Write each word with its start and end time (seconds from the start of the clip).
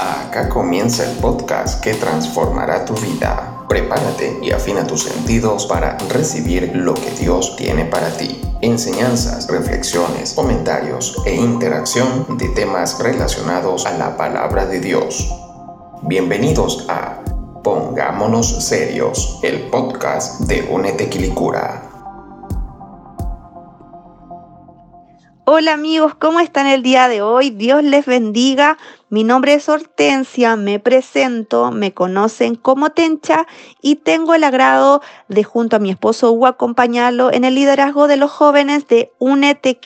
Acá 0.00 0.48
comienza 0.48 1.04
el 1.04 1.18
podcast 1.18 1.82
que 1.82 1.92
transformará 1.92 2.86
tu 2.86 2.94
vida. 2.94 3.66
Prepárate 3.68 4.38
y 4.40 4.50
afina 4.50 4.86
tus 4.86 5.02
sentidos 5.02 5.66
para 5.66 5.98
recibir 6.08 6.74
lo 6.74 6.94
que 6.94 7.10
Dios 7.10 7.54
tiene 7.56 7.84
para 7.84 8.08
ti. 8.08 8.40
Enseñanzas, 8.62 9.46
reflexiones, 9.48 10.32
comentarios 10.32 11.20
e 11.26 11.34
interacción 11.34 12.38
de 12.38 12.48
temas 12.48 12.98
relacionados 12.98 13.84
a 13.84 13.92
la 13.98 14.16
palabra 14.16 14.64
de 14.64 14.80
Dios. 14.80 15.34
Bienvenidos 16.00 16.86
a 16.88 17.18
Pongámonos 17.62 18.64
Serios, 18.64 19.38
el 19.42 19.68
podcast 19.68 20.40
de 20.40 20.66
Únete 20.70 21.10
Quilicura. 21.10 21.89
Hola 25.52 25.72
amigos, 25.72 26.14
¿cómo 26.14 26.38
están 26.38 26.68
el 26.68 26.84
día 26.84 27.08
de 27.08 27.22
hoy? 27.22 27.50
Dios 27.50 27.82
les 27.82 28.06
bendiga. 28.06 28.78
Mi 29.08 29.24
nombre 29.24 29.54
es 29.54 29.68
Hortensia, 29.68 30.54
me 30.54 30.78
presento, 30.78 31.72
me 31.72 31.92
conocen 31.92 32.54
como 32.54 32.90
Tencha 32.90 33.48
y 33.82 33.96
tengo 33.96 34.34
el 34.34 34.44
agrado 34.44 35.02
de 35.26 35.42
junto 35.42 35.74
a 35.74 35.80
mi 35.80 35.90
esposo 35.90 36.30
Hugo 36.30 36.46
acompañarlo 36.46 37.32
en 37.32 37.42
el 37.42 37.56
liderazgo 37.56 38.06
de 38.06 38.16
los 38.16 38.30
jóvenes 38.30 38.86
de 38.86 39.12
Únete 39.18 39.80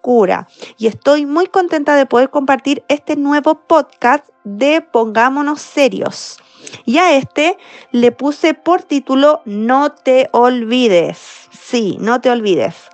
Cura. 0.00 0.46
Y 0.78 0.86
estoy 0.86 1.26
muy 1.26 1.48
contenta 1.48 1.96
de 1.96 2.06
poder 2.06 2.30
compartir 2.30 2.84
este 2.86 3.16
nuevo 3.16 3.56
podcast 3.66 4.28
de 4.44 4.80
Pongámonos 4.80 5.60
Serios. 5.60 6.38
Y 6.84 6.98
a 6.98 7.16
este 7.16 7.58
le 7.90 8.12
puse 8.12 8.54
por 8.54 8.84
título 8.84 9.42
No 9.44 9.90
te 9.90 10.28
olvides. 10.30 11.48
Sí, 11.50 11.96
no 11.98 12.20
te 12.20 12.30
olvides. 12.30 12.89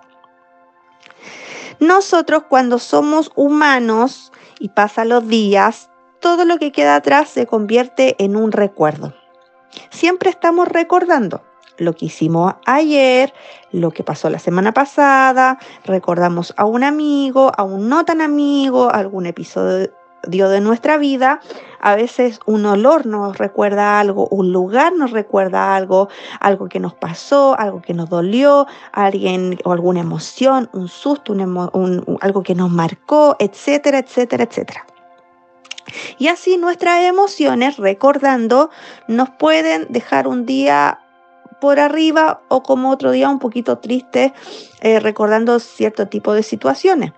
Nosotros 1.80 2.44
cuando 2.48 2.78
somos 2.78 3.30
humanos 3.34 4.32
y 4.58 4.70
pasan 4.70 5.10
los 5.10 5.26
días, 5.28 5.90
todo 6.20 6.44
lo 6.44 6.58
que 6.58 6.72
queda 6.72 6.96
atrás 6.96 7.28
se 7.28 7.46
convierte 7.46 8.16
en 8.18 8.36
un 8.36 8.52
recuerdo. 8.52 9.14
Siempre 9.90 10.30
estamos 10.30 10.68
recordando 10.68 11.42
lo 11.78 11.94
que 11.94 12.06
hicimos 12.06 12.54
ayer, 12.64 13.32
lo 13.70 13.90
que 13.90 14.02
pasó 14.02 14.30
la 14.30 14.38
semana 14.38 14.72
pasada, 14.72 15.58
recordamos 15.84 16.54
a 16.56 16.64
un 16.64 16.84
amigo, 16.84 17.52
a 17.56 17.62
un 17.64 17.88
no 17.88 18.04
tan 18.04 18.20
amigo, 18.20 18.90
algún 18.90 19.26
episodio 19.26 19.90
de 20.26 20.60
nuestra 20.60 20.98
vida, 20.98 21.40
a 21.80 21.94
veces 21.94 22.40
un 22.46 22.66
olor 22.66 23.06
nos 23.06 23.38
recuerda 23.38 24.00
algo, 24.00 24.26
un 24.28 24.52
lugar 24.52 24.92
nos 24.92 25.12
recuerda 25.12 25.76
algo, 25.76 26.08
algo 26.40 26.68
que 26.68 26.80
nos 26.80 26.94
pasó, 26.94 27.58
algo 27.58 27.80
que 27.80 27.94
nos 27.94 28.08
dolió, 28.08 28.66
alguien 28.92 29.58
o 29.64 29.72
alguna 29.72 30.00
emoción, 30.00 30.68
un 30.72 30.88
susto, 30.88 31.34
algo 32.20 32.42
que 32.42 32.54
nos 32.54 32.70
marcó, 32.70 33.36
etcétera, 33.38 33.98
etcétera, 33.98 34.44
etcétera. 34.44 34.86
Y 36.18 36.28
así 36.28 36.58
nuestras 36.58 37.04
emociones, 37.04 37.76
recordando, 37.76 38.70
nos 39.06 39.30
pueden 39.30 39.86
dejar 39.90 40.26
un 40.26 40.44
día 40.44 40.98
por 41.60 41.78
arriba 41.78 42.40
o 42.48 42.62
como 42.62 42.90
otro 42.90 43.12
día 43.12 43.30
un 43.30 43.38
poquito 43.38 43.78
triste, 43.78 44.34
eh, 44.80 44.98
recordando 44.98 45.60
cierto 45.60 46.08
tipo 46.08 46.34
de 46.34 46.42
situaciones 46.42 47.12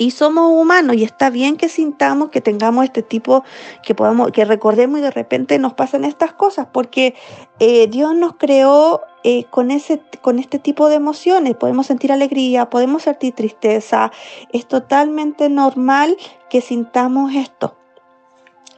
y 0.00 0.12
somos 0.12 0.50
humanos 0.50 0.96
y 0.96 1.04
está 1.04 1.28
bien 1.28 1.58
que 1.58 1.68
sintamos 1.68 2.30
que 2.30 2.40
tengamos 2.40 2.86
este 2.86 3.02
tipo, 3.02 3.44
que 3.82 3.94
podamos, 3.94 4.32
que 4.32 4.46
recordemos 4.46 4.98
y 4.98 5.02
de 5.02 5.10
repente 5.10 5.58
nos 5.58 5.74
pasan 5.74 6.06
estas 6.06 6.32
cosas, 6.32 6.68
porque 6.72 7.14
eh, 7.58 7.86
Dios 7.86 8.14
nos 8.14 8.36
creó 8.36 9.02
eh, 9.24 9.44
con, 9.50 9.70
ese, 9.70 10.00
con 10.22 10.38
este 10.38 10.58
tipo 10.58 10.88
de 10.88 10.94
emociones. 10.94 11.54
Podemos 11.54 11.86
sentir 11.86 12.12
alegría, 12.12 12.70
podemos 12.70 13.02
sentir 13.02 13.34
tristeza. 13.34 14.10
Es 14.54 14.66
totalmente 14.66 15.50
normal 15.50 16.16
que 16.48 16.62
sintamos 16.62 17.34
esto. 17.34 17.76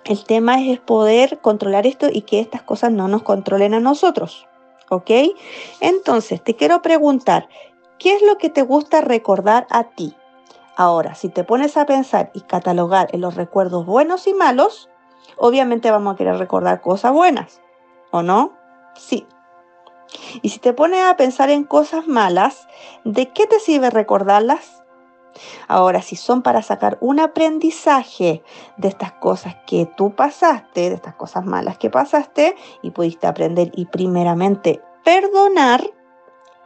El 0.04 0.24
tema 0.24 0.60
es 0.60 0.80
poder 0.80 1.38
controlar 1.38 1.86
esto 1.86 2.08
y 2.12 2.22
que 2.22 2.40
estas 2.40 2.62
cosas 2.62 2.90
no 2.90 3.06
nos 3.06 3.22
controlen 3.22 3.74
a 3.74 3.80
nosotros. 3.80 4.48
¿Ok? 4.90 5.10
Entonces, 5.78 6.42
te 6.42 6.56
quiero 6.56 6.82
preguntar, 6.82 7.48
¿qué 8.00 8.16
es 8.16 8.22
lo 8.22 8.38
que 8.38 8.50
te 8.50 8.62
gusta 8.62 9.02
recordar 9.02 9.68
a 9.70 9.84
ti? 9.84 10.16
Ahora, 10.76 11.14
si 11.14 11.28
te 11.28 11.44
pones 11.44 11.76
a 11.76 11.86
pensar 11.86 12.30
y 12.34 12.40
catalogar 12.40 13.08
en 13.12 13.20
los 13.20 13.34
recuerdos 13.34 13.84
buenos 13.84 14.26
y 14.26 14.34
malos, 14.34 14.88
obviamente 15.36 15.90
vamos 15.90 16.14
a 16.14 16.16
querer 16.16 16.38
recordar 16.38 16.80
cosas 16.80 17.12
buenas, 17.12 17.60
¿o 18.10 18.22
no? 18.22 18.52
Sí. 18.94 19.26
Y 20.40 20.48
si 20.50 20.58
te 20.58 20.72
pones 20.72 21.04
a 21.04 21.16
pensar 21.16 21.50
en 21.50 21.64
cosas 21.64 22.06
malas, 22.06 22.68
¿de 23.04 23.32
qué 23.32 23.46
te 23.46 23.58
sirve 23.60 23.90
recordarlas? 23.90 24.82
Ahora, 25.68 26.02
si 26.02 26.16
son 26.16 26.42
para 26.42 26.62
sacar 26.62 26.98
un 27.00 27.20
aprendizaje 27.20 28.42
de 28.76 28.88
estas 28.88 29.12
cosas 29.12 29.56
que 29.66 29.86
tú 29.96 30.14
pasaste, 30.14 30.90
de 30.90 30.94
estas 30.94 31.14
cosas 31.14 31.44
malas 31.44 31.78
que 31.78 31.90
pasaste 31.90 32.54
y 32.82 32.90
pudiste 32.90 33.26
aprender 33.26 33.72
y 33.74 33.86
primeramente 33.86 34.82
perdonar, 35.04 35.82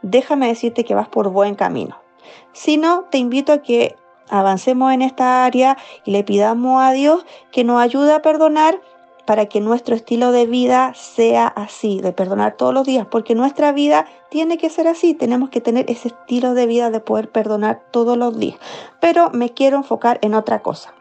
déjame 0.01 0.47
decirte 0.47 0.83
que 0.83 0.95
vas 0.95 1.07
por 1.07 1.29
buen 1.29 1.55
camino. 1.55 2.06
Si 2.53 2.77
no, 2.77 3.05
te 3.11 3.17
invito 3.17 3.53
a 3.53 3.61
que 3.61 3.95
avancemos 4.29 4.91
en 4.93 5.01
esta 5.01 5.45
área 5.45 5.77
y 6.05 6.11
le 6.11 6.23
pidamos 6.23 6.81
a 6.81 6.91
Dios 6.91 7.25
que 7.51 7.63
nos 7.63 7.81
ayude 7.81 8.13
a 8.13 8.21
perdonar 8.21 8.81
para 9.27 9.47
que 9.47 9.59
nuestro 9.59 9.93
estilo 9.93 10.31
de 10.31 10.45
vida 10.45 10.93
sea 10.95 11.47
así, 11.47 11.99
de 11.99 12.13
perdonar 12.13 12.55
todos 12.55 12.73
los 12.73 12.85
días, 12.85 13.05
porque 13.11 13.35
nuestra 13.35 13.73
vida 13.73 14.05
tiene 14.29 14.57
que 14.57 14.69
ser 14.69 14.87
así, 14.87 15.13
tenemos 15.13 15.49
que 15.49 15.59
tener 15.59 15.91
ese 15.91 16.07
estilo 16.07 16.53
de 16.53 16.65
vida 16.65 16.89
de 16.91 17.01
poder 17.01 17.29
perdonar 17.29 17.83
todos 17.91 18.17
los 18.17 18.39
días. 18.39 18.57
Pero 19.01 19.29
me 19.31 19.53
quiero 19.53 19.75
enfocar 19.75 20.17
en 20.21 20.33
otra 20.33 20.61
cosa, 20.61 20.93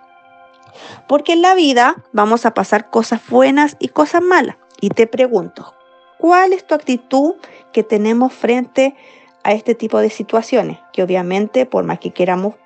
porque 1.07 1.35
en 1.35 1.43
la 1.43 1.55
vida 1.55 2.03
vamos 2.11 2.47
a 2.47 2.53
pasar 2.53 2.91
cosas 2.91 3.21
buenas 3.29 3.77
y 3.79 3.89
cosas 3.89 4.23
malas. 4.23 4.57
Y 4.81 4.89
te 4.91 5.07
pregunto, 5.07 5.75
¿cuál 6.19 6.53
es 6.53 6.67
tu 6.67 6.75
actitud 6.75 7.35
que 7.73 7.85
tenemos 7.85 8.33
frente 8.33 8.87
a 8.89 8.97
a 9.47 9.53
este 9.53 9.77
tipo 9.77 10.01
de 10.01 10.11
situaciones, 10.11 10.81
que 10.93 11.05
obviamente 11.05 11.67
por 11.67 11.85
más 11.85 12.01
que 12.01 12.11
queramos 12.11 12.57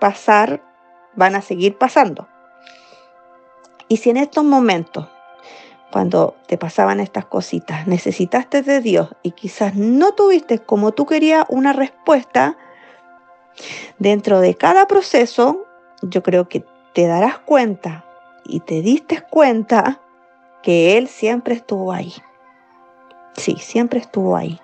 pasar, 0.00 0.62
van 1.14 1.34
a 1.34 1.42
seguir 1.42 1.76
pasando. 1.76 2.26
Y 3.88 3.98
si 3.98 4.08
en 4.08 4.16
estos 4.16 4.42
momentos, 4.42 5.06
cuando 5.92 6.34
te 6.46 6.56
pasaban 6.56 7.00
estas 7.00 7.26
cositas, 7.26 7.86
necesitaste 7.86 8.62
de 8.62 8.80
Dios 8.80 9.10
y 9.22 9.32
quizás 9.32 9.74
no 9.74 10.12
tuviste 10.12 10.60
como 10.60 10.92
tú 10.92 11.04
querías 11.04 11.44
una 11.50 11.74
respuesta, 11.74 12.56
dentro 13.98 14.40
de 14.40 14.54
cada 14.54 14.86
proceso, 14.86 15.66
yo 16.00 16.22
creo 16.22 16.48
que 16.48 16.64
te 16.94 17.06
darás 17.06 17.38
cuenta 17.38 18.06
y 18.46 18.60
te 18.60 18.80
diste 18.80 19.20
cuenta 19.20 20.00
que 20.62 20.96
Él 20.96 21.06
siempre 21.08 21.52
estuvo 21.52 21.92
ahí. 21.92 22.14
Sí, 23.36 23.56
siempre 23.60 24.00
estuvo 24.00 24.36
ahí. 24.36 24.60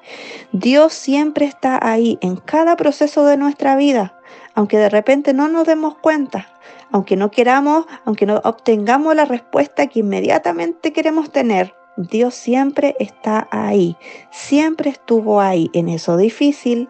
Dios 0.52 0.92
siempre 0.92 1.46
está 1.46 1.78
ahí 1.80 2.18
en 2.20 2.36
cada 2.36 2.76
proceso 2.76 3.24
de 3.24 3.36
nuestra 3.36 3.76
vida, 3.76 4.18
aunque 4.54 4.78
de 4.78 4.88
repente 4.88 5.32
no 5.32 5.48
nos 5.48 5.66
demos 5.66 5.96
cuenta, 5.96 6.48
aunque 6.90 7.16
no 7.16 7.30
queramos, 7.30 7.86
aunque 8.04 8.26
no 8.26 8.40
obtengamos 8.44 9.14
la 9.14 9.26
respuesta 9.26 9.86
que 9.86 10.00
inmediatamente 10.00 10.92
queremos 10.92 11.30
tener. 11.30 11.74
Dios 11.96 12.34
siempre 12.34 12.96
está 12.98 13.46
ahí, 13.52 13.96
siempre 14.32 14.90
estuvo 14.90 15.40
ahí 15.40 15.70
en 15.74 15.88
eso 15.88 16.16
difícil. 16.16 16.88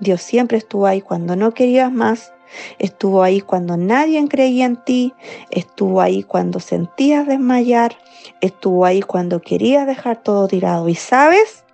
Dios 0.00 0.20
siempre 0.20 0.58
estuvo 0.58 0.86
ahí 0.86 1.00
cuando 1.00 1.36
no 1.36 1.52
querías 1.52 1.90
más, 1.90 2.33
Estuvo 2.78 3.22
ahí 3.22 3.40
cuando 3.40 3.76
nadie 3.76 4.26
creía 4.28 4.66
en 4.66 4.76
ti, 4.76 5.14
estuvo 5.50 6.00
ahí 6.00 6.22
cuando 6.22 6.60
sentías 6.60 7.26
desmayar, 7.26 7.96
estuvo 8.40 8.84
ahí 8.84 9.02
cuando 9.02 9.40
querías 9.40 9.86
dejar 9.86 10.22
todo 10.22 10.48
tirado. 10.48 10.88
Y 10.88 10.94
sabes, 10.94 11.64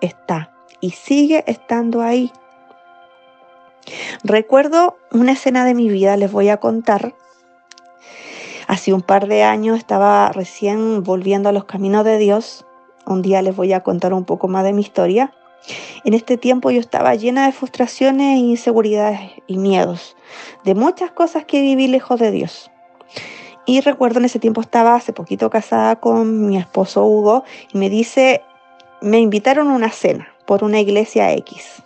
está 0.00 0.52
y 0.80 0.90
sigue 0.90 1.44
estando 1.46 2.00
ahí. 2.00 2.32
Recuerdo 4.22 4.96
una 5.12 5.32
escena 5.32 5.64
de 5.64 5.74
mi 5.74 5.88
vida, 5.88 6.16
les 6.16 6.30
voy 6.30 6.48
a 6.48 6.58
contar. 6.58 7.14
Hace 8.66 8.92
un 8.92 9.02
par 9.02 9.26
de 9.26 9.42
años 9.42 9.78
estaba 9.78 10.30
recién 10.32 11.02
volviendo 11.02 11.48
a 11.48 11.52
los 11.52 11.64
caminos 11.64 12.04
de 12.04 12.18
Dios. 12.18 12.66
Un 13.06 13.22
día 13.22 13.42
les 13.42 13.56
voy 13.56 13.72
a 13.72 13.82
contar 13.82 14.14
un 14.14 14.24
poco 14.24 14.48
más 14.48 14.64
de 14.64 14.72
mi 14.72 14.82
historia. 14.82 15.32
En 16.04 16.14
este 16.14 16.38
tiempo 16.38 16.70
yo 16.70 16.80
estaba 16.80 17.14
llena 17.14 17.46
de 17.46 17.52
frustraciones, 17.52 18.38
inseguridades 18.38 19.32
y 19.46 19.58
miedos, 19.58 20.16
de 20.64 20.74
muchas 20.74 21.10
cosas 21.10 21.44
que 21.44 21.60
viví 21.60 21.88
lejos 21.88 22.18
de 22.18 22.30
Dios. 22.30 22.70
Y 23.66 23.80
recuerdo 23.82 24.18
en 24.18 24.24
ese 24.24 24.38
tiempo 24.38 24.60
estaba 24.60 24.94
hace 24.94 25.12
poquito 25.12 25.50
casada 25.50 25.96
con 25.96 26.46
mi 26.46 26.56
esposo 26.56 27.04
Hugo 27.04 27.44
y 27.72 27.78
me 27.78 27.90
dice, 27.90 28.42
me 29.02 29.18
invitaron 29.18 29.68
a 29.68 29.74
una 29.74 29.90
cena 29.90 30.28
por 30.46 30.64
una 30.64 30.80
iglesia 30.80 31.32
X. 31.34 31.82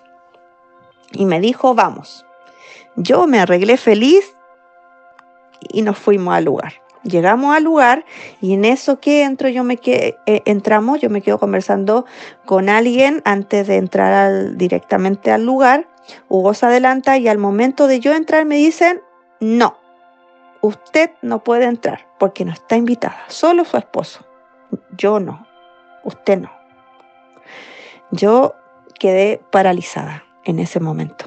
Y 1.12 1.26
me 1.26 1.40
dijo, 1.40 1.74
vamos. 1.74 2.24
Yo 2.96 3.26
me 3.26 3.40
arreglé 3.40 3.76
feliz 3.76 4.34
y 5.60 5.82
nos 5.82 5.98
fuimos 5.98 6.34
al 6.34 6.44
lugar. 6.44 6.83
Llegamos 7.04 7.54
al 7.54 7.64
lugar 7.64 8.06
y 8.40 8.54
en 8.54 8.64
eso 8.64 8.98
que 8.98 9.24
entro, 9.24 9.48
yo 9.50 9.62
me 9.62 9.76
que, 9.76 10.16
eh, 10.24 10.42
entramos, 10.46 11.00
yo 11.00 11.10
me 11.10 11.20
quedo 11.20 11.38
conversando 11.38 12.06
con 12.46 12.70
alguien 12.70 13.20
antes 13.26 13.66
de 13.66 13.76
entrar 13.76 14.56
directamente 14.56 15.30
al 15.30 15.44
lugar. 15.44 15.86
Hugo 16.28 16.54
se 16.54 16.66
adelanta 16.66 17.18
y 17.18 17.28
al 17.28 17.38
momento 17.38 17.86
de 17.86 18.00
yo 18.00 18.14
entrar 18.14 18.46
me 18.46 18.56
dicen, 18.56 19.02
no, 19.38 19.76
usted 20.62 21.10
no 21.20 21.44
puede 21.44 21.66
entrar 21.66 22.06
porque 22.18 22.46
no 22.46 22.52
está 22.52 22.76
invitada, 22.76 23.24
solo 23.28 23.66
su 23.66 23.76
esposo. 23.76 24.24
Yo 24.96 25.20
no, 25.20 25.46
usted 26.04 26.38
no. 26.38 26.50
Yo 28.12 28.54
quedé 28.98 29.42
paralizada 29.50 30.24
en 30.44 30.58
ese 30.58 30.80
momento 30.80 31.26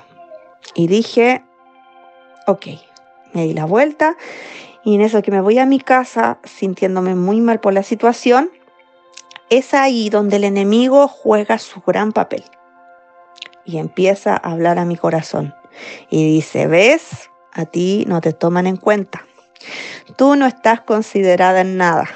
y 0.74 0.88
dije, 0.88 1.44
ok, 2.48 2.66
me 3.34 3.44
di 3.44 3.54
la 3.54 3.66
vuelta 3.66 4.18
y 4.88 4.96
en 4.96 5.02
eso 5.02 5.22
que 5.22 5.32
me 5.32 5.42
voy 5.42 5.60
a 5.60 5.66
mi 5.66 5.82
casa 5.82 6.38
sintiéndome 6.46 7.14
muy 7.14 7.42
mal 7.42 7.60
por 7.60 7.74
la 7.74 7.84
situación, 7.84 8.50
es 9.50 9.74
ahí 9.74 10.10
donde 10.10 10.38
el 10.38 10.46
enemigo 10.46 11.10
juega 11.10 11.58
su 11.58 11.82
gran 11.82 12.14
papel 12.14 12.46
y 13.66 13.80
empieza 13.80 14.32
a 14.32 14.54
hablar 14.54 14.80
a 14.80 14.86
mi 14.86 14.96
corazón 14.96 15.54
y 16.10 16.24
dice, 16.24 16.68
ves, 16.68 17.30
a 17.52 17.66
ti 17.66 18.06
no 18.08 18.22
te 18.22 18.32
toman 18.32 18.66
en 18.66 18.78
cuenta. 18.78 19.26
Tú 20.16 20.38
no 20.38 20.46
estás 20.46 20.80
considerada 20.80 21.60
en 21.60 21.76
nada. 21.76 22.08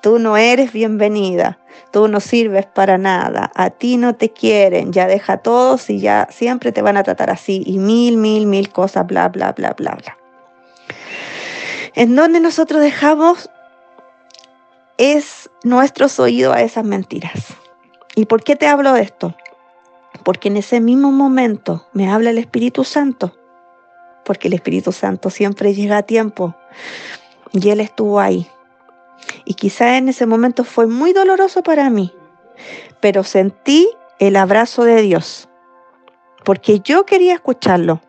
Tú 0.00 0.18
no 0.18 0.38
eres 0.38 0.72
bienvenida. 0.72 1.58
Tú 1.92 2.08
no 2.08 2.20
sirves 2.20 2.64
para 2.64 2.96
nada. 2.96 3.52
A 3.54 3.68
ti 3.68 3.98
no 3.98 4.14
te 4.14 4.32
quieren. 4.32 4.94
Ya 4.94 5.08
deja 5.08 5.36
todos 5.36 5.90
y 5.90 6.00
ya 6.00 6.26
siempre 6.30 6.72
te 6.72 6.80
van 6.80 6.96
a 6.96 7.02
tratar 7.02 7.28
así. 7.28 7.62
Y 7.66 7.76
mil, 7.76 8.16
mil, 8.16 8.46
mil 8.46 8.70
cosas, 8.70 9.06
bla, 9.06 9.28
bla, 9.28 9.52
bla, 9.52 9.74
bla, 9.74 9.94
bla. 9.94 10.16
En 11.98 12.16
donde 12.16 12.40
nosotros 12.40 12.80
dejamos 12.80 13.50
es 14.96 15.50
nuestros 15.64 16.18
oídos 16.18 16.56
a 16.56 16.62
esas 16.62 16.84
mentiras. 16.84 17.48
¿Y 18.14 18.24
por 18.24 18.42
qué 18.42 18.56
te 18.56 18.66
hablo 18.66 18.94
de 18.94 19.02
esto? 19.02 19.34
Porque 20.24 20.48
en 20.48 20.56
ese 20.56 20.80
mismo 20.80 21.12
momento 21.12 21.86
me 21.92 22.10
habla 22.10 22.30
el 22.30 22.38
Espíritu 22.38 22.84
Santo 22.84 23.34
porque 24.28 24.48
el 24.48 24.54
Espíritu 24.54 24.92
Santo 24.92 25.30
siempre 25.30 25.72
llega 25.72 25.96
a 25.96 26.02
tiempo 26.02 26.54
y 27.50 27.70
Él 27.70 27.80
estuvo 27.80 28.20
ahí. 28.20 28.46
Y 29.46 29.54
quizá 29.54 29.96
en 29.96 30.10
ese 30.10 30.26
momento 30.26 30.64
fue 30.64 30.86
muy 30.86 31.14
doloroso 31.14 31.62
para 31.62 31.88
mí, 31.88 32.12
pero 33.00 33.24
sentí 33.24 33.88
el 34.18 34.36
abrazo 34.36 34.84
de 34.84 35.00
Dios, 35.00 35.48
porque 36.44 36.80
yo 36.80 37.06
quería 37.06 37.32
escucharlo. 37.32 38.02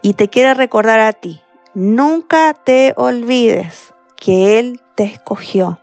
Y 0.00 0.14
te 0.14 0.30
quiero 0.30 0.54
recordar 0.54 1.00
a 1.00 1.12
ti, 1.12 1.42
nunca 1.74 2.54
te 2.54 2.94
olvides 2.96 3.92
que 4.16 4.58
Él 4.58 4.80
te 4.94 5.04
escogió. 5.04 5.78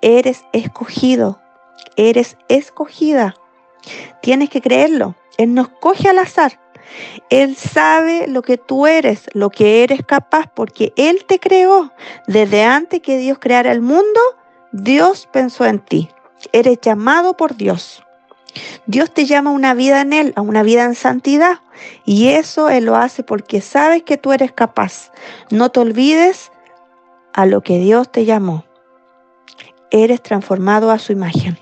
Eres 0.00 0.44
escogido, 0.52 1.40
eres 1.96 2.36
escogida. 2.48 3.34
Tienes 4.22 4.50
que 4.50 4.60
creerlo. 4.60 5.14
Él 5.36 5.54
no 5.54 5.62
escoge 5.62 6.08
al 6.08 6.18
azar. 6.18 6.58
Él 7.30 7.56
sabe 7.56 8.28
lo 8.28 8.42
que 8.42 8.58
tú 8.58 8.86
eres, 8.86 9.24
lo 9.32 9.50
que 9.50 9.82
eres 9.82 10.04
capaz, 10.04 10.46
porque 10.54 10.92
Él 10.96 11.24
te 11.26 11.38
creó. 11.40 11.92
Desde 12.26 12.64
antes 12.64 13.00
que 13.00 13.18
Dios 13.18 13.38
creara 13.38 13.72
el 13.72 13.80
mundo, 13.80 14.20
Dios 14.72 15.28
pensó 15.32 15.64
en 15.66 15.80
ti. 15.80 16.08
Eres 16.52 16.78
llamado 16.80 17.36
por 17.36 17.56
Dios. 17.56 18.05
Dios 18.86 19.12
te 19.12 19.26
llama 19.26 19.50
a 19.50 19.54
una 19.54 19.74
vida 19.74 20.00
en 20.00 20.12
Él, 20.12 20.32
a 20.36 20.40
una 20.40 20.62
vida 20.62 20.84
en 20.84 20.94
santidad. 20.94 21.60
Y 22.04 22.28
eso 22.28 22.68
Él 22.68 22.84
lo 22.84 22.96
hace 22.96 23.22
porque 23.22 23.60
sabes 23.60 24.02
que 24.02 24.16
tú 24.16 24.32
eres 24.32 24.52
capaz. 24.52 25.12
No 25.50 25.70
te 25.70 25.80
olvides 25.80 26.52
a 27.32 27.46
lo 27.46 27.60
que 27.62 27.78
Dios 27.78 28.10
te 28.10 28.24
llamó. 28.24 28.64
Eres 29.90 30.22
transformado 30.22 30.90
a 30.90 30.98
su 30.98 31.12
imagen. 31.12 31.58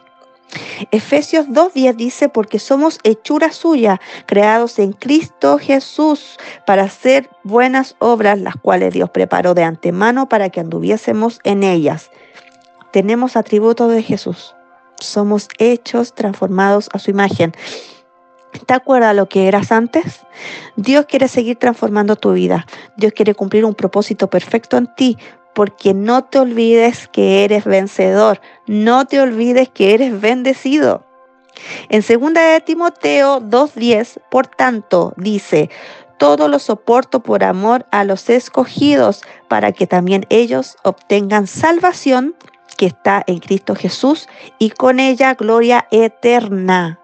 Efesios 0.91 1.49
2.10 1.49 1.97
dice, 1.97 2.29
porque 2.29 2.59
somos 2.59 3.01
hechura 3.03 3.53
suya, 3.53 4.01
creados 4.27 4.79
en 4.79 4.93
Cristo 4.93 5.59
Jesús, 5.59 6.39
para 6.67 6.85
hacer 6.85 7.29
buenas 7.43 7.97
obras, 7.99 8.39
las 8.39 8.57
cuales 8.57 8.93
Dios 8.93 9.11
preparó 9.11 9.55
de 9.55 9.65
antemano 9.65 10.29
para 10.29 10.51
que 10.51 10.61
anduviésemos 10.61 11.41
en 11.45 11.63
ellas. 11.63 12.11
Tenemos 12.93 13.37
atributos 13.37 13.91
de 13.91 14.03
Jesús. 14.03 14.55
Somos 15.05 15.49
hechos, 15.59 16.15
transformados 16.15 16.89
a 16.93 16.99
su 16.99 17.11
imagen. 17.11 17.53
¿Te 18.67 18.75
acuerdas 18.75 19.17
lo 19.17 19.29
que 19.29 19.49
eras 19.49 19.73
antes? 19.73 20.21
Dios 20.77 21.07
quiere 21.07 21.29
seguir 21.29 21.59
transformando 21.59 22.17
tu 22.17 22.33
vida. 22.33 22.67
Dios 22.97 23.13
quiere 23.13 23.35
cumplir 23.35 23.65
un 23.65 23.75
propósito 23.75 24.29
perfecto 24.29 24.77
en 24.77 24.93
ti 24.95 25.19
porque 25.55 25.95
no 25.95 26.25
te 26.25 26.39
olvides 26.39 27.09
que 27.09 27.45
eres 27.45 27.65
vencedor, 27.65 28.41
no 28.67 29.07
te 29.07 29.21
olvides 29.21 29.69
que 29.69 29.95
eres 29.95 30.21
bendecido. 30.21 31.05
En 31.89 32.03
2 32.03 32.35
de 32.35 32.61
Timoteo 32.61 33.41
2:10, 33.41 34.21
por 34.31 34.49
tanto, 34.49 35.15
dice, 35.17 35.71
todo 36.19 36.49
lo 36.49 36.59
soporto 36.59 37.21
por 37.21 37.45
amor 37.45 37.87
a 37.91 38.05
los 38.05 38.29
escogidos, 38.29 39.23
para 39.49 39.73
que 39.73 39.87
también 39.87 40.27
ellos 40.31 40.77
obtengan 40.83 41.47
salvación 41.47 42.35
que 42.75 42.87
está 42.87 43.23
en 43.27 43.39
Cristo 43.39 43.75
Jesús 43.75 44.29
y 44.59 44.71
con 44.71 45.01
ella 45.01 45.35
gloria 45.35 45.87
eterna. 45.91 47.01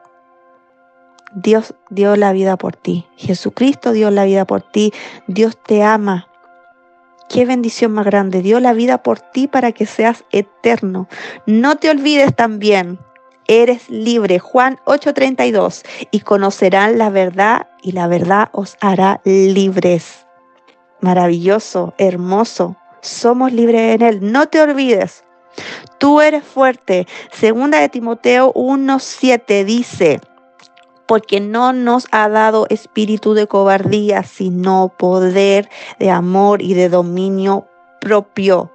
Dios 1.33 1.75
dio 1.91 2.17
la 2.17 2.33
vida 2.33 2.57
por 2.57 2.75
ti, 2.75 3.07
Jesucristo 3.17 3.93
dio 3.93 4.11
la 4.11 4.25
vida 4.25 4.45
por 4.45 4.63
ti, 4.63 4.93
Dios 5.29 5.57
te 5.63 5.85
ama, 5.85 6.31
Qué 7.31 7.47
bendición 7.47 7.93
más 7.93 8.07
grande. 8.07 8.43
Dio 8.43 8.59
la 8.59 8.73
vida 8.73 9.05
por 9.05 9.21
ti 9.21 9.47
para 9.47 9.71
que 9.71 9.87
seas 9.87 10.25
eterno. 10.33 11.07
No 11.47 11.77
te 11.77 11.89
olvides 11.89 12.35
también. 12.35 12.99
Eres 13.47 13.89
libre. 13.89 14.41
Juan 14.41 14.81
8:32. 14.85 15.85
Y 16.11 16.21
conocerán 16.21 16.99
la 16.99 17.09
verdad 17.09 17.69
y 17.83 17.93
la 17.93 18.09
verdad 18.09 18.49
os 18.51 18.77
hará 18.81 19.21
libres. 19.25 20.27
Maravilloso, 21.01 21.95
hermoso. 21.99 22.77
Somos 23.01 23.53
libres 23.53 23.95
en 23.95 24.03
Él. 24.03 24.33
No 24.33 24.49
te 24.49 24.61
olvides. 24.61 25.23
Tú 25.99 26.21
eres 26.21 26.45
fuerte. 26.45 27.07
Segunda 27.33 27.81
de 27.81 27.89
Timoteo 27.89 28.53
1:7 28.55 29.65
dice, 29.65 30.21
porque 31.11 31.41
no 31.41 31.73
nos 31.73 32.07
ha 32.13 32.29
dado 32.29 32.67
espíritu 32.71 33.35
de 33.35 33.49
cobardía, 33.49 34.23
sino 34.23 34.95
poder 34.97 35.69
de 35.99 36.11
amor 36.11 36.63
y 36.63 36.75
de 36.75 36.89
dominio 36.89 37.67
propio. 38.01 38.71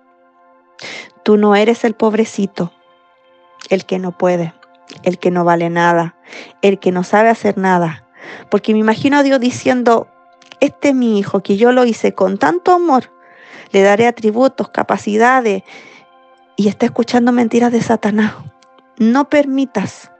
Tú 1.23 1.37
no 1.37 1.55
eres 1.55 1.85
el 1.85 1.93
pobrecito, 1.93 2.73
el 3.69 3.85
que 3.85 3.99
no 3.99 4.11
puede, 4.11 4.53
el 5.03 5.17
que 5.17 5.31
no 5.31 5.45
vale 5.45 5.69
nada, 5.69 6.15
el 6.61 6.77
que 6.77 6.91
no 6.91 7.05
sabe 7.05 7.29
hacer 7.29 7.57
nada. 7.57 8.05
Porque 8.49 8.73
me 8.73 8.79
imagino 8.79 9.17
a 9.17 9.23
Dios 9.23 9.39
diciendo, 9.39 10.07
este 10.59 10.89
es 10.89 10.95
mi 10.95 11.17
hijo, 11.17 11.41
que 11.41 11.55
yo 11.55 11.71
lo 11.71 11.85
hice 11.85 12.13
con 12.13 12.37
tanto 12.37 12.71
amor, 12.71 13.11
le 13.71 13.81
daré 13.81 14.07
atributos, 14.07 14.69
capacidades, 14.69 15.63
y 16.55 16.67
está 16.67 16.85
escuchando 16.85 17.31
mentiras 17.31 17.71
de 17.71 17.81
Satanás. 17.81 18.33
No 18.97 19.29
permitas 19.29 20.11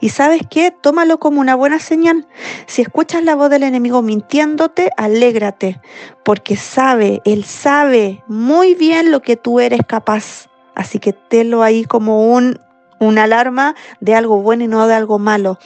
y 0.00 0.10
sabes 0.10 0.42
qué, 0.48 0.70
tómalo 0.70 1.18
como 1.18 1.40
una 1.40 1.54
buena 1.54 1.78
señal. 1.78 2.26
Si 2.66 2.82
escuchas 2.82 3.24
la 3.24 3.34
voz 3.34 3.50
del 3.50 3.62
enemigo 3.62 4.02
mintiéndote, 4.02 4.90
alégrate, 4.96 5.80
porque 6.24 6.56
sabe, 6.56 7.20
él 7.24 7.44
sabe 7.44 8.22
muy 8.26 8.74
bien 8.74 9.10
lo 9.10 9.20
que 9.20 9.36
tú 9.36 9.60
eres 9.60 9.80
capaz. 9.86 10.48
Así 10.74 10.98
que 10.98 11.12
tenlo 11.12 11.62
ahí 11.62 11.84
como 11.84 12.32
un, 12.32 12.60
una 12.98 13.24
alarma 13.24 13.74
de 14.00 14.14
algo 14.14 14.40
bueno 14.40 14.64
y 14.64 14.68
no 14.68 14.86
de 14.86 14.94
algo 14.94 15.18
malo. 15.18 15.58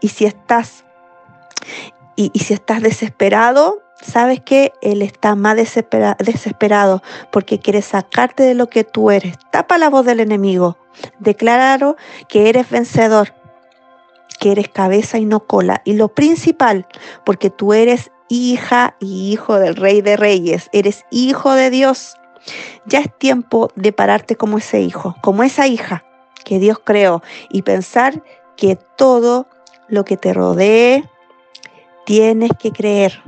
Y 0.00 0.08
si 0.08 0.24
estás, 0.26 0.84
y, 2.16 2.30
y 2.32 2.40
si 2.40 2.54
estás 2.54 2.82
desesperado, 2.82 3.82
sabes 4.04 4.40
que 4.40 4.72
Él 4.82 5.02
está 5.02 5.34
más 5.34 5.56
desesperado 5.56 7.02
porque 7.32 7.58
quiere 7.58 7.82
sacarte 7.82 8.42
de 8.42 8.54
lo 8.54 8.68
que 8.68 8.84
tú 8.84 9.10
eres. 9.10 9.36
Tapa 9.50 9.78
la 9.78 9.90
voz 9.90 10.04
del 10.06 10.20
enemigo. 10.20 10.76
Declaro 11.18 11.96
que 12.28 12.48
eres 12.48 12.70
vencedor 12.70 13.32
que 14.38 14.52
eres 14.52 14.68
cabeza 14.68 15.18
y 15.18 15.24
no 15.24 15.40
cola. 15.40 15.80
Y 15.84 15.94
lo 15.94 16.08
principal, 16.08 16.86
porque 17.24 17.50
tú 17.50 17.72
eres 17.72 18.10
hija 18.28 18.96
y 19.00 19.32
hijo 19.32 19.58
del 19.58 19.76
Rey 19.76 20.02
de 20.02 20.16
Reyes, 20.16 20.68
eres 20.72 21.04
hijo 21.10 21.54
de 21.54 21.70
Dios. 21.70 22.16
Ya 22.84 23.00
es 23.00 23.18
tiempo 23.18 23.70
de 23.74 23.92
pararte 23.92 24.36
como 24.36 24.58
ese 24.58 24.80
hijo, 24.80 25.16
como 25.22 25.42
esa 25.42 25.66
hija 25.66 26.04
que 26.44 26.58
Dios 26.58 26.78
creó 26.84 27.22
y 27.48 27.62
pensar 27.62 28.22
que 28.56 28.76
todo 28.76 29.46
lo 29.88 30.04
que 30.04 30.16
te 30.16 30.34
rodee, 30.34 31.04
tienes 32.04 32.50
que 32.58 32.70
creer. 32.70 33.22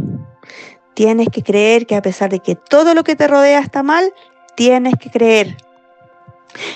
Tienes 0.96 1.28
que 1.28 1.42
creer 1.42 1.86
que 1.86 1.94
a 1.94 2.00
pesar 2.00 2.30
de 2.30 2.40
que 2.40 2.54
todo 2.54 2.94
lo 2.94 3.04
que 3.04 3.16
te 3.16 3.28
rodea 3.28 3.58
está 3.58 3.82
mal, 3.82 4.14
tienes 4.54 4.94
que 4.98 5.10
creer. 5.10 5.58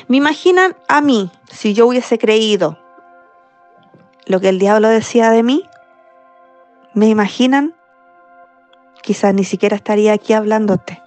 Me 0.08 0.18
imaginan 0.18 0.76
a 0.88 1.00
mí, 1.00 1.30
si 1.50 1.72
yo 1.72 1.86
hubiese 1.86 2.18
creído 2.18 2.78
lo 4.26 4.38
que 4.38 4.50
el 4.50 4.58
diablo 4.58 4.90
decía 4.90 5.30
de 5.30 5.42
mí, 5.42 5.64
¿me 6.92 7.08
imaginan? 7.08 7.74
Quizás 9.00 9.32
ni 9.32 9.44
siquiera 9.44 9.74
estaría 9.74 10.12
aquí 10.12 10.34
hablándote. 10.34 11.00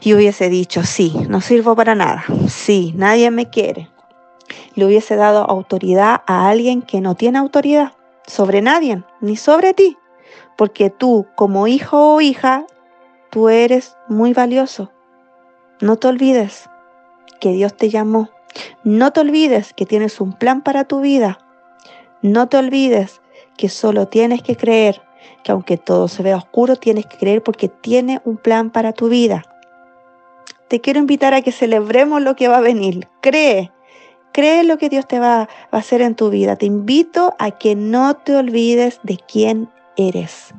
Y 0.00 0.14
hubiese 0.14 0.48
dicho, 0.48 0.84
sí, 0.84 1.12
no 1.28 1.42
sirvo 1.42 1.76
para 1.76 1.94
nada, 1.94 2.24
sí, 2.48 2.94
nadie 2.96 3.30
me 3.30 3.50
quiere. 3.50 3.90
Le 4.74 4.86
hubiese 4.86 5.16
dado 5.16 5.44
autoridad 5.44 6.22
a 6.26 6.48
alguien 6.48 6.80
que 6.80 7.02
no 7.02 7.14
tiene 7.14 7.36
autoridad 7.36 7.92
sobre 8.26 8.62
nadie, 8.62 9.02
ni 9.20 9.36
sobre 9.36 9.74
ti, 9.74 9.98
porque 10.58 10.90
tú 10.90 11.28
como 11.36 11.68
hijo 11.68 12.16
o 12.16 12.20
hija 12.20 12.66
tú 13.30 13.48
eres 13.48 13.96
muy 14.08 14.32
valioso. 14.32 14.90
No 15.80 15.96
te 15.96 16.08
olvides 16.08 16.68
que 17.40 17.52
Dios 17.52 17.76
te 17.76 17.90
llamó. 17.90 18.28
No 18.82 19.12
te 19.12 19.20
olvides 19.20 19.72
que 19.72 19.86
tienes 19.86 20.20
un 20.20 20.32
plan 20.32 20.62
para 20.62 20.82
tu 20.82 21.00
vida. 21.00 21.38
No 22.22 22.48
te 22.48 22.56
olvides 22.56 23.20
que 23.56 23.68
solo 23.68 24.08
tienes 24.08 24.42
que 24.42 24.56
creer, 24.56 25.00
que 25.44 25.52
aunque 25.52 25.76
todo 25.76 26.08
se 26.08 26.24
vea 26.24 26.36
oscuro, 26.36 26.74
tienes 26.74 27.06
que 27.06 27.18
creer 27.18 27.40
porque 27.40 27.68
tiene 27.68 28.20
un 28.24 28.36
plan 28.36 28.70
para 28.70 28.92
tu 28.92 29.08
vida. 29.08 29.44
Te 30.66 30.80
quiero 30.80 30.98
invitar 30.98 31.34
a 31.34 31.42
que 31.42 31.52
celebremos 31.52 32.20
lo 32.20 32.34
que 32.34 32.48
va 32.48 32.56
a 32.56 32.62
venir. 32.62 33.06
Cree, 33.20 33.70
cree 34.32 34.64
lo 34.64 34.76
que 34.76 34.88
Dios 34.88 35.06
te 35.06 35.20
va, 35.20 35.36
va 35.38 35.48
a 35.70 35.78
hacer 35.78 36.02
en 36.02 36.16
tu 36.16 36.30
vida. 36.30 36.56
Te 36.56 36.66
invito 36.66 37.36
a 37.38 37.52
que 37.52 37.76
no 37.76 38.14
te 38.14 38.34
olvides 38.34 38.98
de 39.04 39.18
quién 39.18 39.70
eres 39.98 40.54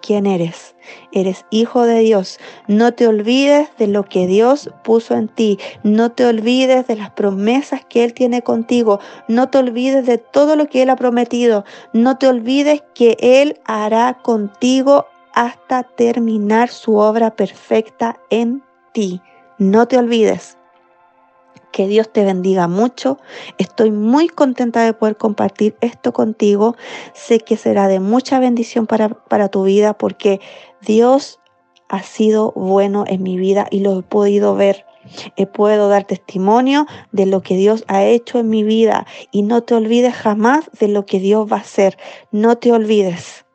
quién 0.00 0.26
eres. 0.26 0.74
Eres 1.12 1.44
hijo 1.50 1.84
de 1.84 2.00
Dios. 2.00 2.38
No 2.66 2.92
te 2.92 3.06
olvides 3.06 3.68
de 3.78 3.86
lo 3.86 4.04
que 4.04 4.26
Dios 4.26 4.70
puso 4.82 5.14
en 5.14 5.28
ti. 5.28 5.58
No 5.82 6.10
te 6.10 6.26
olvides 6.26 6.86
de 6.86 6.96
las 6.96 7.10
promesas 7.10 7.84
que 7.84 8.04
Él 8.04 8.14
tiene 8.14 8.42
contigo. 8.42 9.00
No 9.28 9.50
te 9.50 9.58
olvides 9.58 10.06
de 10.06 10.18
todo 10.18 10.56
lo 10.56 10.68
que 10.68 10.82
Él 10.82 10.90
ha 10.90 10.96
prometido. 10.96 11.64
No 11.92 12.18
te 12.18 12.26
olvides 12.26 12.82
que 12.94 13.16
Él 13.20 13.60
hará 13.64 14.18
contigo 14.22 15.06
hasta 15.32 15.84
terminar 15.84 16.70
su 16.70 16.96
obra 16.96 17.36
perfecta 17.36 18.18
en 18.30 18.62
ti. 18.92 19.20
No 19.58 19.86
te 19.86 19.96
olvides. 19.96 20.56
Que 21.80 21.88
Dios 21.88 22.12
te 22.12 22.26
bendiga 22.26 22.68
mucho. 22.68 23.16
Estoy 23.56 23.90
muy 23.90 24.28
contenta 24.28 24.84
de 24.84 24.92
poder 24.92 25.16
compartir 25.16 25.76
esto 25.80 26.12
contigo. 26.12 26.76
Sé 27.14 27.40
que 27.40 27.56
será 27.56 27.88
de 27.88 28.00
mucha 28.00 28.38
bendición 28.38 28.86
para, 28.86 29.08
para 29.08 29.48
tu 29.48 29.62
vida 29.62 29.94
porque 29.94 30.42
Dios 30.82 31.40
ha 31.88 32.02
sido 32.02 32.52
bueno 32.54 33.04
en 33.06 33.22
mi 33.22 33.38
vida 33.38 33.66
y 33.70 33.80
lo 33.80 33.98
he 33.98 34.02
podido 34.02 34.54
ver. 34.54 34.84
He 35.36 35.46
puedo 35.46 35.88
dar 35.88 36.04
testimonio 36.04 36.84
de 37.12 37.24
lo 37.24 37.40
que 37.40 37.56
Dios 37.56 37.84
ha 37.88 38.04
hecho 38.04 38.38
en 38.38 38.50
mi 38.50 38.62
vida 38.62 39.06
y 39.32 39.40
no 39.40 39.62
te 39.62 39.72
olvides 39.72 40.12
jamás 40.12 40.70
de 40.78 40.88
lo 40.88 41.06
que 41.06 41.18
Dios 41.18 41.50
va 41.50 41.56
a 41.56 41.60
hacer. 41.60 41.96
No 42.30 42.58
te 42.58 42.72
olvides. 42.72 43.46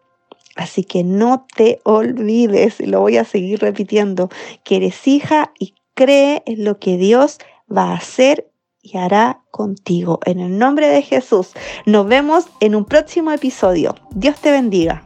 Así 0.55 0.84
que 0.84 1.03
no 1.03 1.46
te 1.55 1.79
olvides, 1.84 2.79
lo 2.79 3.01
voy 3.01 3.17
a 3.17 3.24
seguir 3.24 3.60
repitiendo, 3.60 4.29
que 4.63 4.77
eres 4.77 5.08
hija 5.08 5.53
y 5.60 5.75
cree 5.94 6.41
en 6.48 6.63
lo 6.63 6.79
que 6.79 6.98
Dios 6.98 7.38
va 7.69 7.91
a 7.91 7.95
hacer 7.95 8.51
y 8.81 8.98
hará 8.98 9.41
contigo. 9.51 10.19
En 10.25 10.39
el 10.39 10.57
nombre 10.57 10.88
de 10.88 11.01
Jesús, 11.01 11.53
nos 11.86 12.07
vemos 12.07 12.45
en 12.60 12.75
un 12.75 12.86
próximo 12.86 13.31
episodio. 13.31 13.95
Dios 14.12 14.39
te 14.39 14.51
bendiga. 14.51 15.03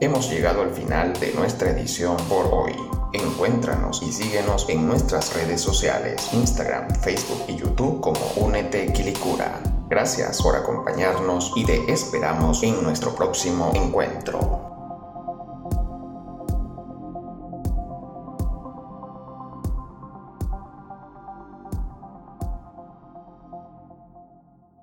Hemos 0.00 0.30
llegado 0.30 0.62
al 0.62 0.70
final 0.70 1.12
de 1.20 1.32
nuestra 1.34 1.70
edición 1.70 2.16
por 2.28 2.46
hoy. 2.46 2.72
Encuéntranos 3.12 4.02
y 4.02 4.12
síguenos 4.12 4.68
en 4.68 4.86
nuestras 4.86 5.34
redes 5.34 5.60
sociales, 5.60 6.30
Instagram, 6.32 6.88
Facebook 6.94 7.42
y 7.48 7.56
YouTube 7.56 8.00
como 8.00 8.20
Únete 8.36 8.92
Quilicura. 8.92 9.60
Gracias 9.88 10.40
por 10.42 10.56
acompañarnos 10.56 11.52
y 11.54 11.64
te 11.64 11.92
esperamos 11.92 12.62
en 12.62 12.82
nuestro 12.82 13.14
próximo 13.14 13.72
encuentro. 13.74 14.69